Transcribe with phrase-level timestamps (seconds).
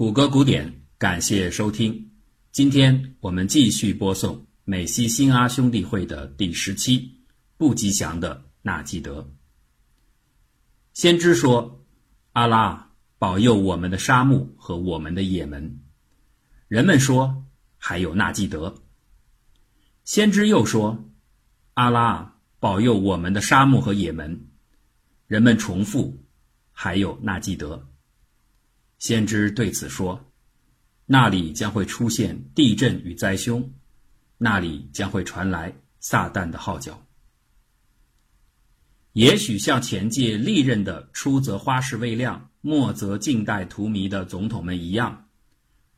[0.00, 2.10] 谷歌古典，感谢收听。
[2.52, 7.20] 今天我们继续播送美西新阿兄弟会的第十期，
[7.58, 9.30] 不吉祥的纳吉德。
[10.94, 11.84] 先知说
[12.32, 15.82] ：“阿拉保佑我们的沙漠和我们的也门。”
[16.66, 17.44] 人们说
[17.76, 18.82] ：“还有纳吉德。”
[20.04, 21.10] 先知又说
[21.74, 24.46] ：“阿拉保佑我们的沙漠和也门。”
[25.28, 26.24] 人们重复
[26.72, 27.86] ：“还有纳吉德。”
[29.00, 30.30] 先知对此说
[31.06, 33.72] ：“那里将会出现地震与灾凶，
[34.36, 37.02] 那里将会传来撒旦的号角。
[39.14, 45.28] 也许像前届历任的出则花式未亮，末则静待荼蘼的总统们一样，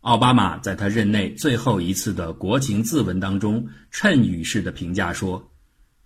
[0.03, 5.53] 奥巴马在他任内最后一次的国情自文当中，谶语式的评价说：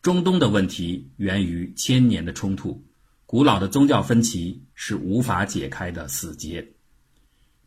[0.00, 2.82] 中东的问题源于千年的冲突，
[3.26, 6.66] 古老的宗教分歧是无法解开的死结。”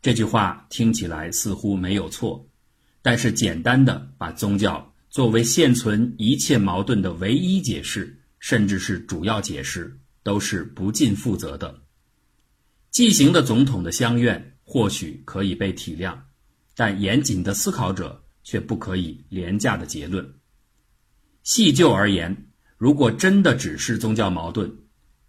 [0.02, 2.48] 这句话听起来似乎没有错，
[3.02, 11.82] 但是简单的把宗教作为现存一切矛盾的唯一解释，甚至是主要解释，都是不尽负责的。
[12.90, 16.18] 即行的总统的相愿或许可以被体谅，
[16.74, 20.34] 但严谨的思考者却不可以廉价的结论。
[21.42, 24.72] 细究而言，如果真的只是宗教矛盾，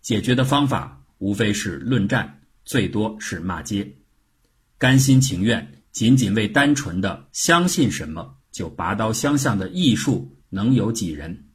[0.02, 3.97] 解决的方法无非是论战，最多是骂街。
[4.81, 11.49] 甘心情愿，仅仅为单纯的相信什么就拔刀相向的艺术，能有几人？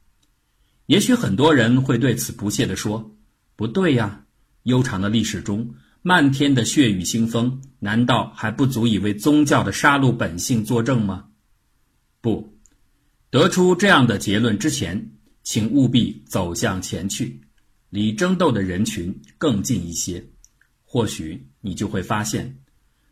[0.85, 3.17] 也许很多人会对此不屑地说
[3.57, 4.23] ：“不对呀，
[4.63, 11.25] 悠长的历史中，漫天的血雨腥风，难道还不足以为宗教的杀戮本性作证吗？”
[12.23, 12.57] 不，
[13.29, 15.11] 得出这样的结论之前，
[15.43, 17.41] 请务必走向前去，
[17.89, 20.25] 离争斗的人群更近一些，
[20.85, 22.57] 或许你就会发现。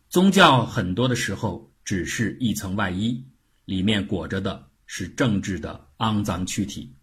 [0.09, 3.25] 宗教很多的时候只是一层外衣，
[3.65, 6.95] 里面裹着的是政治的肮脏躯体。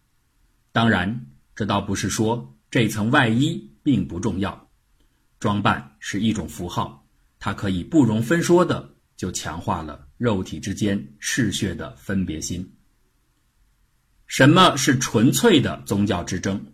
[0.72, 4.70] 当然，这倒不是说这层外衣并不重要，
[5.38, 7.06] 装扮是一种符号，
[7.38, 12.72] 它可以不容分说的就强化了肉体之间嗜血的分别心。
[14.26, 16.64] 什么是纯粹的宗教之争？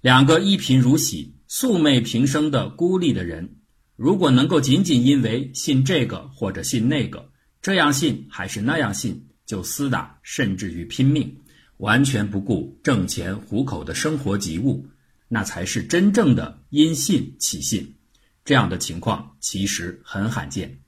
[0.00, 3.56] 两个一贫如洗、素昧平生的孤立的人。
[4.02, 7.30] 如果能够仅仅因为信这个或者信那个，
[7.60, 11.36] 这样信还是那样信就厮打，甚至于拼命，
[11.76, 14.86] 完全不顾挣钱糊口的生活急务，
[15.28, 17.94] 那才是真正的因信起信。
[18.42, 20.80] 这样的情况其实很罕见。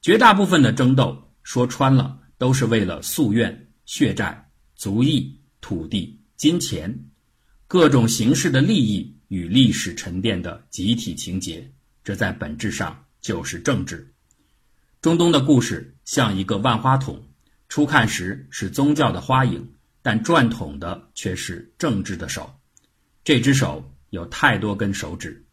[0.00, 7.04] 绝大部分的争斗，说穿了都是为了夙愿、血债、族裔、土地、金钱，
[7.68, 11.70] 各种形式的利益与历史沉淀的集体情节。
[12.02, 14.14] 这在本质上就是政治。
[15.00, 17.22] 中东的故事像一个万花筒，
[17.68, 19.72] 初看时是宗教的花影，
[20.02, 22.54] 但转筒的却是政治的手。
[23.24, 25.46] 这只手有太多根手指，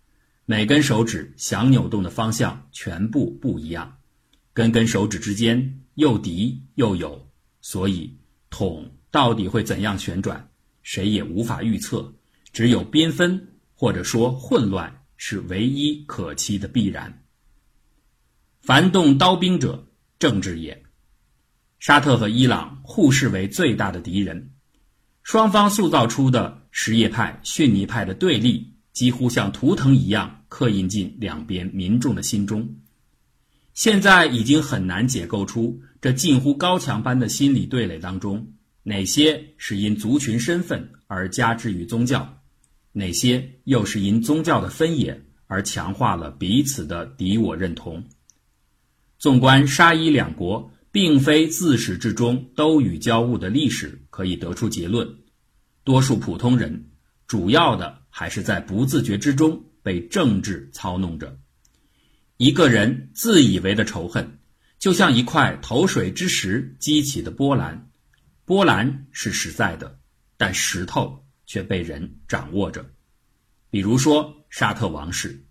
[0.45, 3.97] 每根手指想扭动的方向全部不一样，
[4.53, 7.29] 根根手指之间又敌又友，
[7.61, 8.17] 所以
[8.49, 10.49] 筒到底会怎样旋转，
[10.81, 12.13] 谁也无法预测。
[12.53, 15.03] 只有缤纷，或者说混乱。
[15.17, 17.23] 是唯一可期的必然。
[18.61, 19.87] 凡动刀兵者，
[20.19, 20.83] 政治也。
[21.79, 24.51] 沙特和伊朗互视为最大的敌人，
[25.21, 32.77] 双方塑造出的什叶派、逊尼派的对立，几乎像图腾一样刻印进两边民众的心中。
[33.73, 42.36] 现在已经很难解构出这近乎高墙般的心理对垒当中，哪些是因族群身份而加之于宗教。
[42.97, 48.03] 哪些又是因宗教的分野而强化了彼此的敌我认同？
[49.19, 55.07] 纵观沙伊两国，并非自始至终都与交恶的历史，可以得出结论：
[55.83, 56.89] 多数普通人，
[57.27, 61.37] 主要的还是在不自觉之中被政治操弄着。
[62.37, 64.39] 一个人自以为的仇恨，
[64.79, 67.91] 就像一块投水之石激起的波澜，
[68.43, 69.99] 波澜是实在的，
[70.35, 71.26] 但石头。
[71.47, 72.85] 却被人掌握着，
[73.71, 75.43] 比如说沙特王室，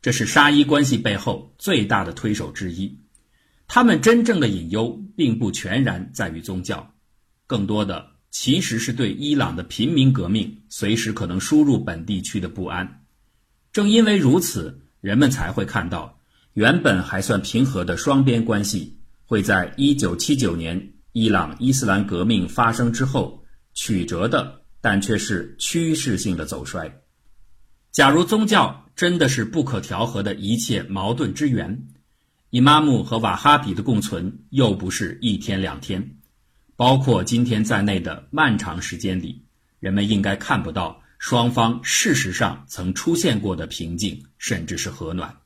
[0.00, 2.98] 这是沙伊关系背后最大的推手之一。
[3.68, 6.94] 他们真正的隐忧并不全然在于宗教，
[7.46, 13.04] 更多的其实是对伊朗的平民革命随时可能输入本地区的不安。
[13.72, 16.18] 正因为如此，人们才会看到，
[16.54, 23.44] 原本还算平和的双边关系，会在一九七九年伊朗伊斯兰革命发生之后
[23.74, 24.59] 曲折的。
[24.80, 27.00] 但却是趋势性的走衰。
[27.90, 31.88] 假如宗教真的是不可调和的一切矛盾之源，
[32.50, 36.16] 伊玛目和瓦哈比的共存又不是一天两天，
[36.76, 39.44] 包括今天在内的漫长时间里，
[39.80, 45.36] 人们应该看不到双方事实上曾出现过的平静，甚至是和暖。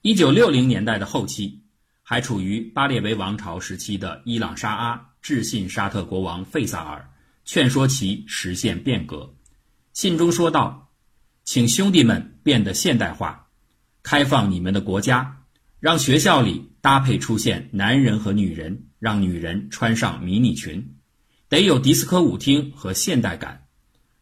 [0.00, 1.62] 一九六零年代的后期，
[2.02, 7.08] 还处于巴列维王朝时期的伊朗沙阿致信沙特国王费萨尔，
[7.44, 9.34] 劝说其实现变革。
[9.92, 10.90] 信中说道
[11.44, 13.48] ：“请兄弟们变得现代化，
[14.02, 15.44] 开放你们的国家，
[15.80, 20.96] 让学校里搭配出现男人和女人，让女人穿上迷你裙，
[21.48, 23.66] 得有迪斯科舞厅和现代感，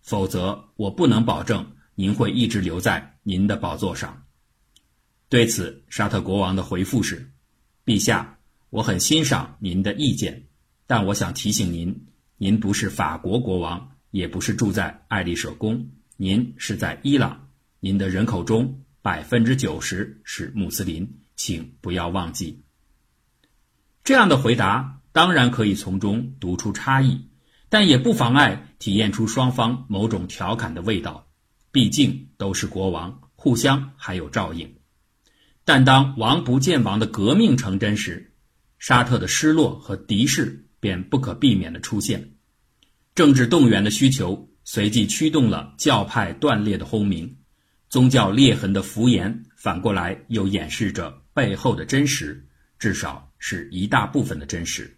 [0.02, 4.24] 否则我不能保证您会一直留在您的宝座上。”
[5.28, 7.30] 对此，沙特国王的回复是
[7.86, 8.38] ：“陛下，
[8.70, 10.48] 我很欣赏您的意见，
[10.88, 12.06] 但我想提醒您，
[12.40, 17.48] 您不是法国国王。”也不是住在爱丽舍宫，您是在伊朗，
[17.78, 22.64] 您的人口中百分之九十是穆斯林，请不要忘记。
[24.02, 27.28] 这样的回答当然可以从中读出差异，
[27.68, 31.28] 但也不妨碍体验出双方某种调侃的味道。
[31.70, 34.74] 毕竟都是国王，互相还有照应。
[35.64, 38.32] 但当王不见王的革命成真时，
[38.80, 42.32] 沙特的失落和敌视便不可避免的出现。
[43.14, 47.36] 政治动员的需求随即驱动了教派断裂的轰鸣，
[47.88, 52.46] 宗教裂痕的浮言反过来又掩饰着背后的真实，
[52.78, 54.96] 至少是一大部分的真实。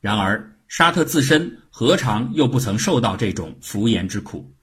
[0.00, 4.54] 然而，沙特自身何尝又不曾受到这种浮言之苦？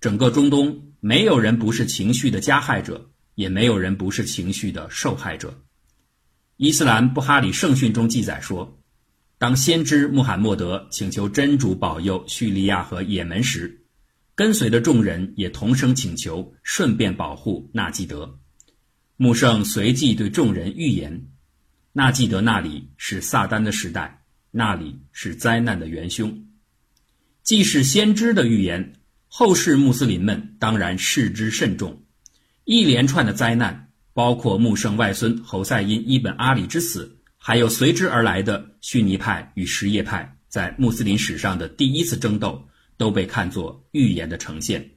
[0.00, 5.62] 整个中东没有人不是情绪的加害者，也没有人不是情绪的受害者。
[6.56, 8.77] 伊斯兰布哈里圣训中记载说。
[9.38, 13.84] 当先知穆罕默德请求真主保佑叙利亚和也门时，
[14.34, 18.40] 跟随的众人也同声请求，顺便保护纳吉德。
[19.16, 21.28] 穆圣随即对众人预言：
[21.92, 26.46] 纳吉德那里是撒旦的时代，那里是灾难的元凶。
[27.44, 28.94] 既是先知的预言，
[29.28, 32.02] 后世穆斯林们当然视之甚重。
[32.64, 37.17] 一连串的灾难，包括穆圣外孙侯赛因伊本阿里之死。
[37.38, 44.90] 还有随之而来的逊尼派与什叶派在穆斯林史上的第一次争斗，都被看作预言的呈现。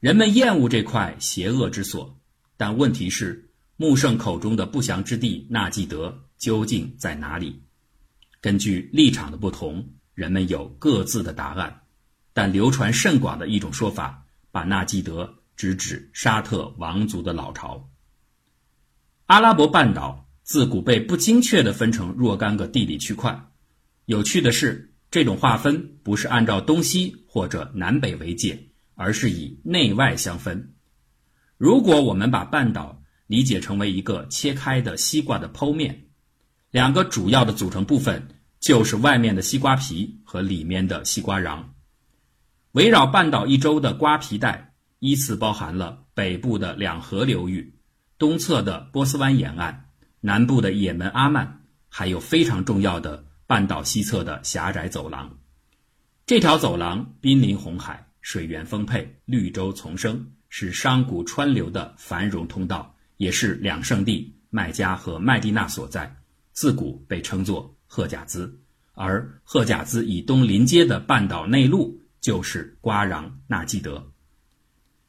[0.00, 2.18] 人们厌恶这块邪恶之所，
[2.56, 7.62] 但问题是，穆圣口中的不祥之地纳季德究竟在哪里？
[8.40, 11.82] 根据立场的不同，人们有各自的答案。
[12.32, 17.90] 但流传甚广的一种说法，把纳季德直指沙特王族的老巢——
[19.26, 20.29] 阿拉伯半岛。
[20.50, 23.52] 自古被不精确地分成若干个地理区块。
[24.04, 28.66] 有趣的是，这种划分不是按照东西或者南北为界，
[28.96, 30.74] 而是以内外相分。
[31.56, 36.06] 如果我们把半岛理解成为一个切开的西瓜的剖面，
[36.72, 38.26] 两个主要的组成部分
[38.58, 41.62] 就是外面的西瓜皮和里面的西瓜瓤。
[42.72, 47.76] 围绕半岛一周的瓜皮带依次包含了北部的两河流域、
[48.18, 49.86] 东侧的波斯湾沿岸。
[50.22, 55.38] 南部的也门阿曼，还有非常重要的半岛西侧的狭窄走廊。
[56.26, 66.14] 这条走廊濒临红海，水源丰沛，绿洲丛生，是商贾川流的繁荣通道，也是两圣地麦加和麦地那所在。
[66.52, 68.60] 自古被称作赫贾兹，
[68.92, 74.12] 而赫贾兹以东临街的半岛内陆就是瓜壤纳基德。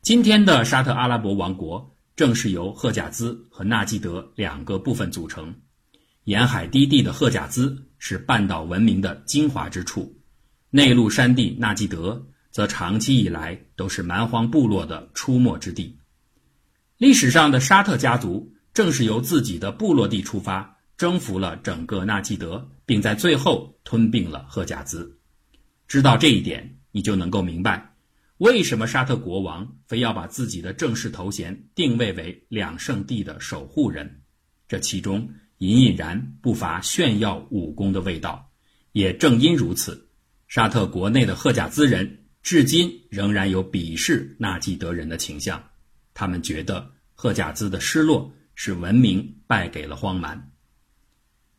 [0.01, 1.95] 今天的沙特阿拉伯王国。
[2.15, 5.55] 正是由赫贾兹和纳基德两个部分组成。
[6.25, 10.15] 沿海低地的赫贾兹是半岛文明的精华之处，
[10.69, 15.97] 内陆山地纳基德则长期以来都是蛮荒部落的出没之地。
[16.97, 25.17] 历史上的沙特家族正是由自己的部落地出发，征服了整个纳基德，并在最后吞并了赫贾兹。
[25.87, 27.90] 知道这一点，你就能够明白。
[28.41, 34.23] 为什么沙特国王非要把自己的正式头衔定位为两圣地的守护人？
[34.67, 35.29] 这其中
[35.59, 38.51] 隐隐然不乏炫耀武功的味道。
[38.93, 40.09] 也正因如此，
[40.47, 45.63] 沙特国内的赫贾兹人至今仍然有鄙视纳季德人的倾向。
[46.15, 50.51] 他们觉得赫贾兹的失落是文明败给了荒蛮。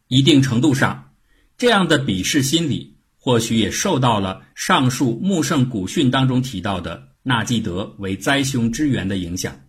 [0.09, 1.15] 一定程度上，
[1.57, 2.97] 这样的鄙视心理。
[3.25, 9.61] 或许也受到了上述穆圣古训当中提到的纳基德为灾凶之源的影响。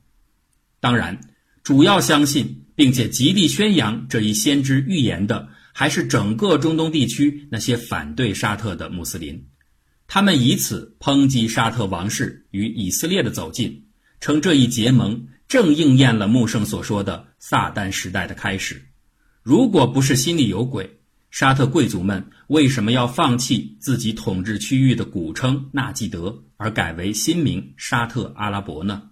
[0.79, 1.19] 当然，
[1.61, 9.45] 主要相信并且极力宣扬这一先知预言的，还是整个中东地区那些反对沙特的穆斯林。
[10.07, 13.85] 他们以此抨击沙特王室与以色列的走近，
[14.19, 18.83] 称这一结盟正应验了穆圣所说的撒旦时代的开始。
[19.43, 20.89] 如果不是心里有鬼，
[21.33, 29.09] 沙特贵族们为什么要放弃自己统治区域的古称纳吉德，而改为新名沙特阿拉伯呢？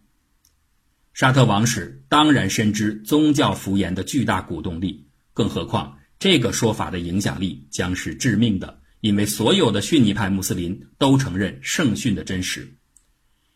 [1.15, 12.71] 沙特王室当然深知宗教福言的巨大鼓动力，更何况这个说法的影响力将是致命的，因为所有的逊尼派穆斯林都承认圣训的真实。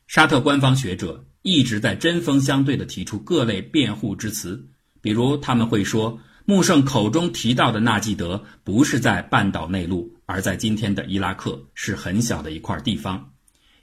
[0.08, 4.68] 沙特官方学者一直在针锋相对地提出各类辩护之词，
[5.04, 13.34] 比如他们会说，穆圣口中提到的纳吉德不是在半岛内陆，而在今天的伊拉克，是很小的一块地方。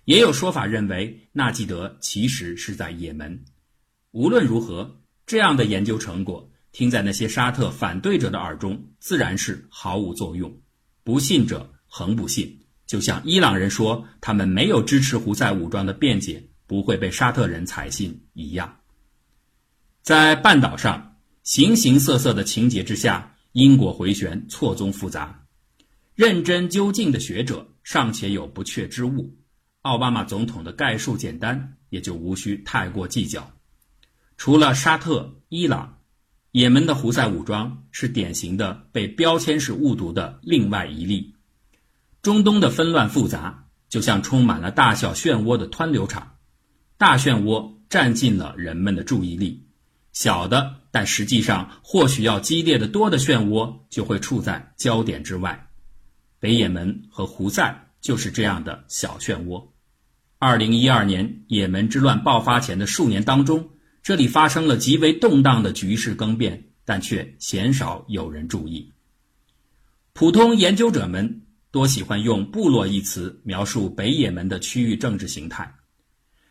[0.04, 3.44] 也有说法认为，纳吉德其实是在也门。
[4.12, 10.56] 无论如何，这样的研究成果听在那些沙特反对者的耳中，自然是毫无作用。
[11.02, 18.76] 不信者恒不信，就像伊朗人说他们没有支持胡塞武装的辩解不会被沙特人采信一样。
[20.00, 21.11] 在半岛上，
[21.42, 25.44] 形形色色的情节之下，因果回旋，错综复杂。
[26.14, 29.34] 认真究竟的学者尚且有不确之物，
[29.80, 33.50] 奥巴马总统的概述简单，也就无需太过计较。
[34.36, 35.98] 除了沙特、伊朗、
[36.52, 41.34] 也门的胡塞武装是典型的被标签式误读的另外一例。
[42.22, 46.36] 中东的纷乱复杂，就像充满了大小漩涡的湍流场，
[46.96, 49.66] 大漩涡占尽了人们的注意力，
[50.12, 55.68] 小的但实际上或许要激烈的多的漩涡就会处在焦点之外。
[56.38, 59.66] 北也门和胡塞就是这样的小漩涡。
[60.38, 63.70] 二零一二年也门之乱爆发前的数年当中。
[64.02, 68.92] 这里发生了极为动荡的局势更变，但却鲜少有人注意。
[70.12, 75.72] 普通研究者们多喜欢用“部落”一词描述北也门的区域政治形态，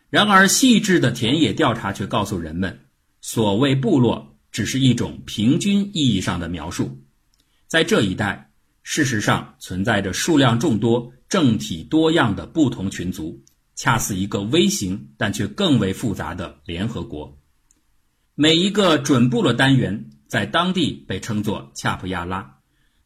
[0.08, 2.86] 然而细致的田野调查却告诉人们，
[3.20, 7.02] 所谓部落只是一种平均意义上的描述。
[7.66, 8.50] 在这一带，
[8.82, 13.42] 事实上存在着数量众多、政体多样的不同群族，
[13.74, 17.38] 恰似一个微型但却更为复杂的联合国。
[18.34, 22.58] 每一个准部落单元在当地被称作恰普亚拉，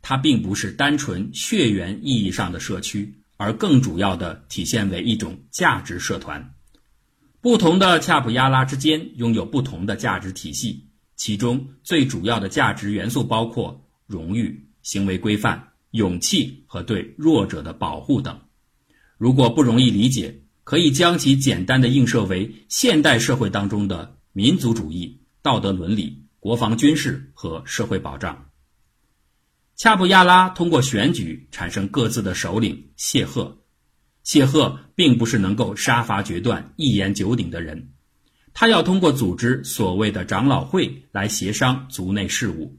[0.03, 6.53] 它并不是单纯血缘意义上的社区，而更主要的体现为一种价值社团。
[7.41, 18.38] 不同的恰普亚拉之间拥有不同的价值体系，其中最主要的价值元素包括荣誉、行为规范、勇气和对弱者的保护等。
[19.18, 24.14] 如果不容易理解，可以将其简单的映射为现代社会当中的。
[24.37, 28.50] 民族主义、道德伦理、国防军事和社会保障。
[29.76, 33.62] 恰布亚拉通过选举产生各自的首领谢赫。
[34.25, 37.94] 谢赫并不是能够杀伐决断、一言九鼎的人，
[38.59, 42.79] 他要通过组织所谓的长老会来协商族内事务，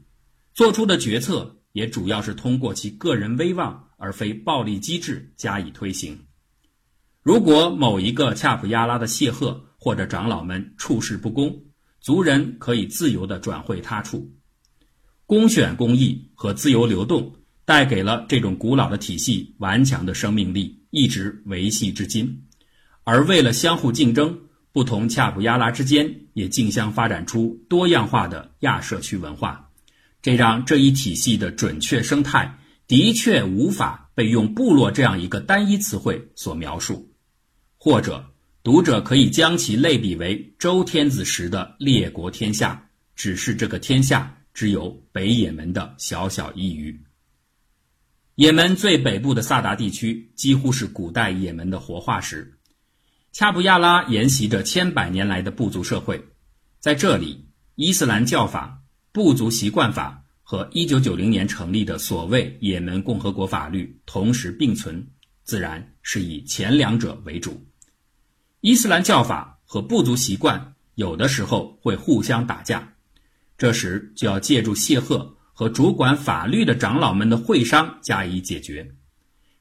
[0.52, 6.26] 做出的决策也主要是通过其个人威望而非暴力机制加以推行。
[7.22, 11.62] 如果某一个恰普亚拉的谢赫，或者长老们处事不公，
[12.00, 14.32] 族人可以自由地转会他处。
[15.26, 22.48] 公选公议和自由流动带给了这种古老的体系顽强的生命力，一直维系至今。
[23.04, 24.40] 而为了相互竞争，
[24.78, 29.72] 不同恰普亚拉之间也竞相发展出多样化的亚社区文化，
[30.22, 32.56] 这让这一体系的准确生态
[32.86, 37.12] 的确无法被用“部落”这样一个单一词汇所描述，
[37.76, 38.24] 或者。
[38.62, 47.00] 读者可以将其类比为周天子时的列国天下，只是这个天下只有北也门的小小一隅。
[48.36, 52.57] 也门最北部的萨达地区几乎是古代也门的活化石。
[53.30, 56.22] 恰布亚拉沿袭着千百年来的部族社会，
[56.80, 58.82] 在这里，伊斯兰教法、
[59.12, 65.06] 部族习惯法和1990年成立的所谓也门共和国法律同时并存，
[65.44, 67.64] 自然是以前两者为主。
[68.60, 72.92] 伊斯兰教法和部族习惯有的时候会互相打架，
[73.56, 78.90] 这时就要借助谢赫和主管法律的长老们的会商加以解决。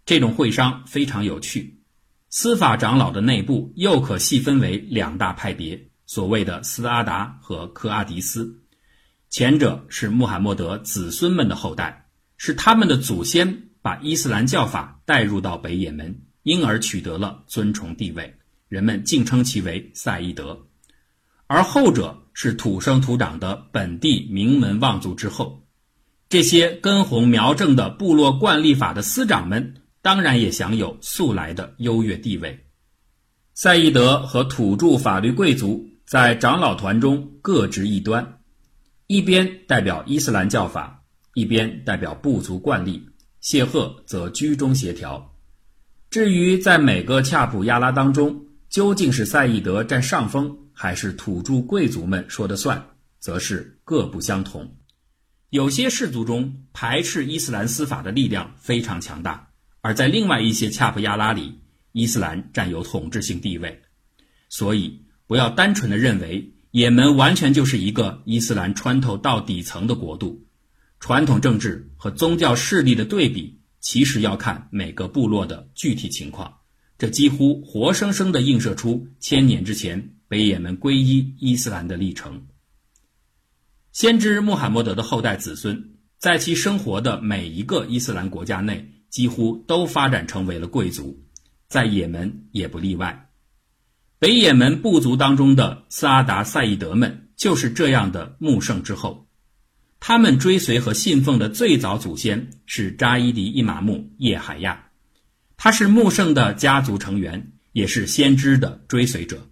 [0.04, 1.77] 这种会商非常有趣。
[2.40, 8.62] 司法长老的内部又可细分为两大派别，所谓的斯阿达和科阿迪斯。
[9.28, 12.06] 前者是穆罕默德子孙们的后代，
[12.38, 18.32] 是他们的祖先把伊斯兰教法带入到北也门，因而取得了尊崇地位。
[18.70, 20.68] 人们竟称其为赛义德，
[21.48, 25.66] 而后者是土生土长的本地名门望族之后。
[26.30, 29.74] 这些根红苗正的部落惯例法的司长们，
[30.08, 32.66] 当然也享有素来的优越地位。
[33.54, 38.40] 赛义德和土著法律贵族在长老团中各执一端，
[39.08, 43.10] 一边代表伊斯兰教法，一边代表部族惯例。
[43.42, 45.36] 谢赫则居中协调。
[46.10, 54.78] 至于在每个恰普亚拉当中，究竟是赛义德占上风，还是土著贵族们说的算，则是各不相同。
[55.50, 59.47] 有些氏族中排斥伊斯兰司法的力量非常强大，
[59.88, 61.62] 而在另外一些恰普亚拉里，
[61.94, 63.84] 伊斯兰占有统治性地位。
[64.50, 70.46] 所以，不要单纯的认为也门完全就是一个伊斯兰穿透到底层的国度。
[71.00, 76.58] 传统政治和宗教势力的对比，其实要看每个部落的具体情况。
[76.98, 82.46] 这几乎活生生地映射出千年之前北也门皈依伊斯兰的历程。
[83.94, 91.24] 先知穆罕默德的后代子孙，在其生活的每一个伊斯兰国家内，几乎都发展成为了贵族，
[91.68, 93.30] 在也门也不例外。
[94.20, 99.28] 北也门部族当中的斯阿达赛义德们，就是这样的穆圣之后。
[100.00, 104.90] 他们追随和信奉的最早祖先是扎伊迪伊玛目叶海亚，
[105.58, 109.50] 他是穆圣的家族成员，也是先知的追随者。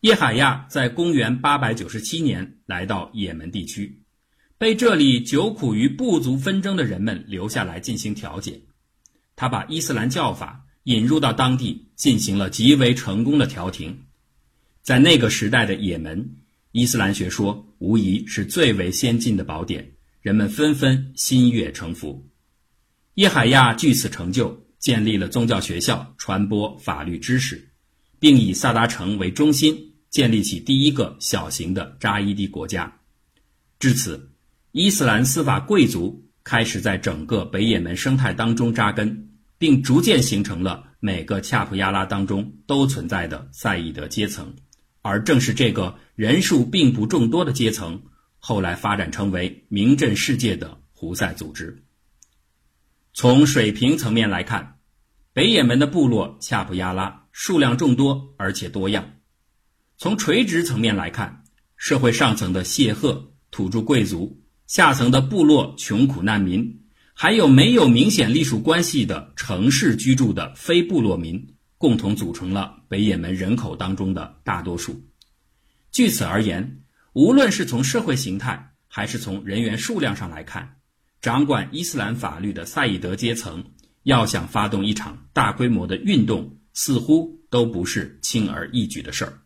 [0.00, 4.02] 叶海亚在公元897年来到也门地区，
[4.58, 8.60] 被这里久苦于部族纷争的人们留下来进行调解。
[9.36, 14.02] 他把伊斯兰教法引入到当地，进行了极为成功的调停。
[14.82, 16.36] 在那个时代的也门。
[16.72, 22.28] 伊斯兰学说无疑是最为先进的宝典，人们纷纷心悦诚服。
[23.14, 27.70] 叶海亚据此成就，建立了宗教学校，传播法律知识，
[28.18, 33.00] 并以萨达城为中心，建立起第一个小型的扎伊蒂国家。
[33.78, 34.30] 至此，
[34.78, 44.54] 伊斯兰司法贵族开始在整个北也门生态当中扎根，并逐渐形成了每个恰普亚拉当中都存在的赛义德阶层。
[45.02, 48.00] 而正是这个人数并不众多的阶层，
[48.38, 51.82] 后来发展成为名震世界的胡塞组织。
[53.12, 54.76] 从水平层面来看，
[55.32, 59.02] 北也门的部落恰普亚拉数量众多而且多样；
[59.96, 61.42] 从垂直层面来看，
[61.76, 66.82] 社会上层的谢赫土著贵族，下层的部落穷苦难民，
[67.14, 71.54] 还有没有明显隶属关系的城市居住的非部落民。
[71.78, 75.00] 共同组成了北也门人口当中的大多数。
[75.90, 80.76] 据此而言，无论是从社会形态还是从人员数量上来看，
[81.22, 83.64] 掌管伊斯兰法律的赛义德阶层
[84.02, 89.38] 要想发动一场大规模的运动，似乎都不是轻而易举的事儿。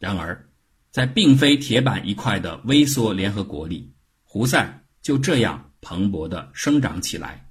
[0.00, 0.48] 然而，
[0.90, 3.92] 在并非铁板一块的微缩联合国里，
[4.36, 7.48] 胡塞就这样蓬勃地生长起来。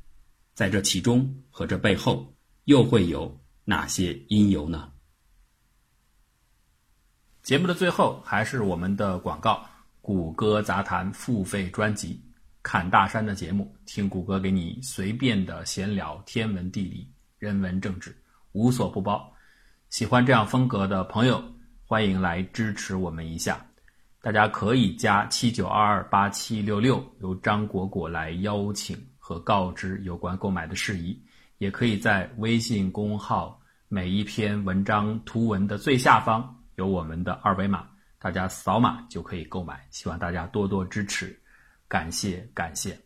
[0.54, 2.32] 在这其中和这背后，
[2.66, 3.42] 又会有。
[3.64, 4.92] 哪些因由呢？
[7.42, 9.68] 节目的最后还是我们的广告：
[10.00, 12.24] 谷歌杂谈付费专辑，
[12.62, 18.16] 侃大山的节目，听谷歌给你随便的闲聊天文地理、人文政治，
[18.52, 19.34] 无所不包。
[19.90, 21.44] 喜欢这样风格的朋友，
[21.84, 23.65] 欢迎来支持我们一下。
[24.26, 31.24] 大家可以加七九二二八七六六，由张果果来邀请和告知有关购买的事宜。
[31.60, 39.86] 也可以在微信公号每一篇文章图文的最下方有我们的二维码，大家扫码就可以购买。
[39.92, 41.40] 希望大家多多支持，
[41.88, 43.05] 感谢感谢。